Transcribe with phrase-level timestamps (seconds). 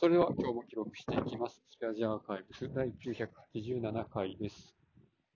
[0.00, 1.60] それでは今日も記録していきます。
[1.72, 4.72] スペアジアーカイブス第987回です。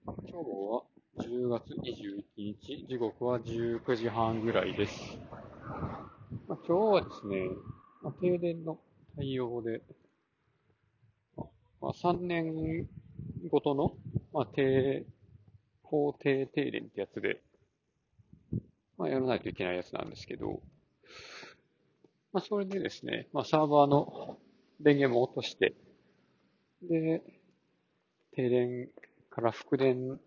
[0.06, 0.84] 今日は
[1.18, 5.18] 10月21日、時刻は19時半ぐらいです。
[6.46, 7.48] まあ、今日はですね、
[8.02, 8.78] まあ、停電の
[9.16, 9.82] 対応で、
[11.80, 12.88] まあ、3年
[13.50, 13.96] ごとの、
[14.32, 15.04] まあ、停、
[15.82, 17.42] 法定停電ってやつで、
[18.96, 20.60] まあ、やらないといけないやつなんですけど、
[22.32, 24.38] まあ、それでですね、まあ、サーバーの
[24.82, 25.74] 電源も落として、
[26.82, 27.22] で、
[28.32, 28.88] 停電
[29.30, 30.18] から復電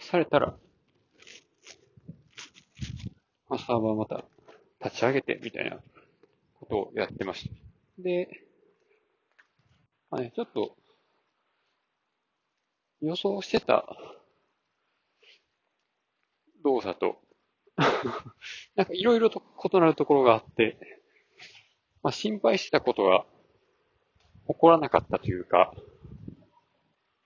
[0.00, 0.58] されたら、
[3.48, 4.24] まあ、サーバーまた
[4.84, 5.78] 立ち上げてみたいな
[6.58, 7.54] ことをやってました。
[7.98, 8.28] で、
[10.10, 10.76] まあね、ちょっと
[13.00, 13.84] 予想してた
[16.64, 17.20] 動作と
[18.74, 20.78] なんかいろいろと異なるところがあって、
[22.02, 23.24] まあ、心配してたことが
[24.52, 25.72] 起こらなかったというか、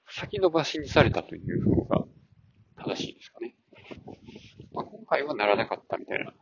[0.09, 2.05] 先延ばしにされたという方が
[2.77, 3.57] 正しいですかね。
[4.73, 6.33] まあ、今回はならなかったみたいな。
[6.33, 6.35] っ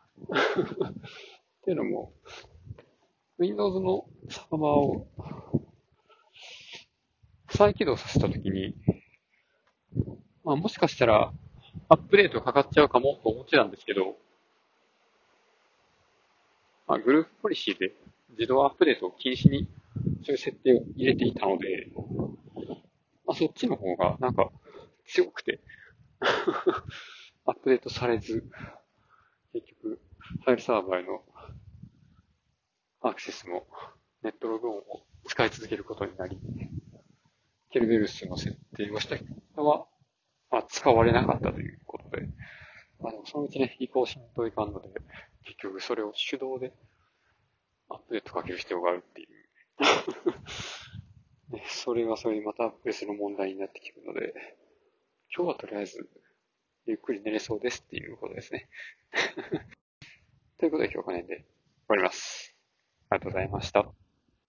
[1.65, 2.13] ていうのも、
[3.39, 5.07] Windows のサーバーを
[7.49, 8.75] 再起動させたときに、
[10.45, 11.33] まあ、もしかしたら
[11.89, 14.17] アップデートかかっちゃうかもと思ってたんですけど、
[16.89, 17.93] まあ、グループポリシーで
[18.31, 19.69] 自動アップデートを禁止に
[20.25, 21.89] そういう設定を入れていたので、
[23.27, 24.51] まあ、そっちの方がなんか
[25.07, 25.61] 強くて
[27.45, 28.49] アップデートされず、
[29.53, 30.01] 結局、
[30.45, 31.25] ファイルサーバーへの
[33.01, 33.67] アクセスも
[34.23, 34.83] ネットログオンを
[35.25, 36.39] 使い続けることになり、
[37.71, 39.87] ケルベルスの設定をした人は、
[40.51, 42.29] まあ、使われなかったということで、
[43.01, 44.89] まあ、でもそのうちね、移行しんといかんので、
[45.45, 46.73] 結局それを手動で
[47.89, 49.29] アップデートかける必要があるっていう。
[51.51, 54.35] ね、それはそれでまた別の問題になってくるので、
[55.35, 56.09] 今日はとりあえず
[56.87, 58.69] ゆっくり寝れそうですっていうことですね。
[60.59, 61.47] ということで今日はこの辺で終
[61.89, 62.57] わります。
[63.11, 64.02] ありがとうございました。